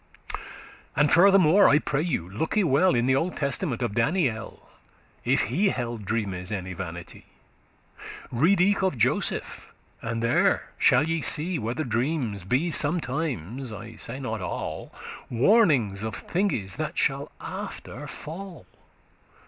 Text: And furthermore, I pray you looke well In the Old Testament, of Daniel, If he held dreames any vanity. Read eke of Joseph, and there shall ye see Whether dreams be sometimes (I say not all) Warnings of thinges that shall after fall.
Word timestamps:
And 0.95 1.11
furthermore, 1.11 1.69
I 1.69 1.77
pray 1.77 2.01
you 2.01 2.27
looke 2.27 2.55
well 2.57 2.95
In 2.95 3.05
the 3.05 3.15
Old 3.15 3.37
Testament, 3.37 3.83
of 3.83 3.93
Daniel, 3.93 4.67
If 5.23 5.41
he 5.43 5.69
held 5.69 6.05
dreames 6.05 6.51
any 6.51 6.73
vanity. 6.73 7.27
Read 8.31 8.59
eke 8.59 8.81
of 8.81 8.97
Joseph, 8.97 9.71
and 10.01 10.23
there 10.23 10.69
shall 10.79 11.07
ye 11.07 11.21
see 11.21 11.59
Whether 11.59 11.83
dreams 11.83 12.45
be 12.45 12.71
sometimes 12.71 13.71
(I 13.71 13.95
say 13.95 14.19
not 14.19 14.41
all) 14.41 14.91
Warnings 15.29 16.01
of 16.01 16.15
thinges 16.15 16.77
that 16.77 16.97
shall 16.97 17.29
after 17.39 18.07
fall. 18.07 18.65